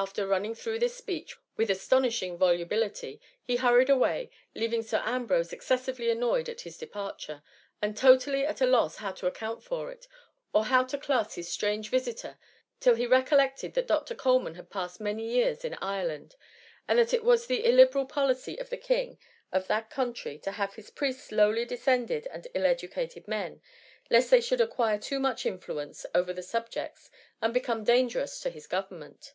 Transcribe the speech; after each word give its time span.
^^ 0.00 0.02
After 0.02 0.26
running 0.26 0.54
through 0.54 0.78
this 0.78 0.96
speech 0.96 1.36
with 1.58 1.68
asto 1.68 2.00
nishing 2.00 2.38
volubility, 2.38 3.20
he 3.42 3.56
hurried 3.56 3.90
away, 3.90 4.30
leaving 4.54 4.82
Sir 4.82 5.02
Ambrose 5.04 5.52
excessively 5.52 6.10
annoyed 6.10 6.48
at 6.48 6.62
his 6.62 6.78
departure; 6.78 7.42
and 7.82 7.94
totally 7.94 8.46
at 8.46 8.62
a 8.62 8.66
loss 8.66 8.96
how 8.96 9.12
to 9.12 9.26
account 9.26 9.62
for 9.62 9.92
it, 9.92 10.08
or 10.54 10.64
how 10.64 10.84
to 10.84 10.96
class 10.96 11.34
his 11.34 11.50
strange 11.52 11.90
visitor, 11.90 12.38
till 12.80 12.94
he 12.94 13.04
recol 13.06 13.36
lected 13.36 13.74
that 13.74 13.90
Ur. 13.90 14.14
Coleman 14.14 14.54
had 14.54 14.70
passed 14.70 15.02
many 15.02 15.28
years 15.34 15.66
in 15.66 15.74
Ireland; 15.82 16.34
and 16.88 16.98
that 16.98 17.12
it 17.12 17.22
was 17.22 17.46
the 17.46 17.66
illiberal 17.66 18.06
policy 18.06 18.56
of 18.58 18.70
THE 18.70 18.76
MUMMY. 18.76 18.86
151 18.88 18.98
the 19.02 19.10
king 19.10 19.26
of 19.60 19.66
that 19.68 19.90
country 19.90 20.38
to 20.38 20.52
have 20.52 20.76
his 20.76 20.88
priests 20.88 21.30
lowly 21.30 21.66
descended 21.66 22.26
and 22.28 22.48
ill 22.54 22.64
educated 22.64 23.28
men, 23.28 23.60
lest 24.08 24.30
they 24.30 24.40
should 24.40 24.62
acquire 24.62 24.96
too 24.98 25.20
much 25.20 25.44
influence 25.44 26.06
over 26.14 26.32
his 26.32 26.48
sub 26.48 26.70
jects, 26.70 27.10
and 27.42 27.52
become 27.52 27.84
dangerous 27.84 28.40
to 28.40 28.48
his 28.48 28.66
goyemment. 28.66 29.34